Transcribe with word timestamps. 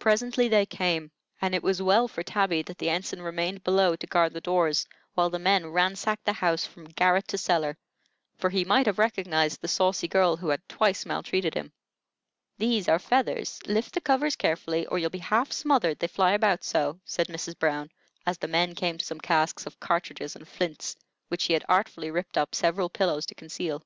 Presently 0.00 0.48
they 0.48 0.66
came, 0.66 1.12
and 1.40 1.54
it 1.54 1.62
was 1.62 1.80
well 1.80 2.08
for 2.08 2.24
Tabby 2.24 2.62
that 2.62 2.78
the 2.78 2.88
ensign 2.90 3.22
remained 3.22 3.62
below 3.62 3.94
to 3.94 4.08
guard 4.08 4.32
the 4.32 4.40
doors 4.40 4.84
while 5.14 5.30
the 5.30 5.38
men 5.38 5.68
ransacked 5.70 6.24
the 6.24 6.32
house 6.32 6.66
from 6.66 6.86
garret 6.86 7.28
to 7.28 7.38
cellar; 7.38 7.78
for 8.38 8.50
he 8.50 8.64
might 8.64 8.86
have 8.86 8.98
recognized 8.98 9.60
the 9.60 9.68
saucy 9.68 10.08
girl 10.08 10.34
who 10.36 10.48
had 10.48 10.68
twice 10.68 11.06
maltreated 11.06 11.54
him. 11.54 11.72
"These 12.56 12.88
are 12.88 12.98
feathers; 12.98 13.60
lift 13.68 13.94
the 13.94 14.00
covers 14.00 14.34
carefully 14.34 14.84
or 14.86 14.98
you'll 14.98 15.10
be 15.10 15.18
half 15.18 15.52
smothered, 15.52 16.00
they 16.00 16.08
fly 16.08 16.32
about 16.32 16.64
so," 16.64 16.98
said 17.04 17.28
Mrs. 17.28 17.56
Brown, 17.56 17.88
as 18.26 18.36
the 18.38 18.48
men 18.48 18.74
came 18.74 18.98
to 18.98 19.04
some 19.04 19.20
casks 19.20 19.64
of 19.64 19.78
cartridges 19.78 20.34
and 20.34 20.48
flints, 20.48 20.96
which 21.28 21.42
she 21.42 21.52
had 21.52 21.64
artfully 21.68 22.10
ripped 22.10 22.36
up 22.36 22.52
several 22.52 22.88
pillows 22.88 23.26
to 23.26 23.34
conceal. 23.36 23.84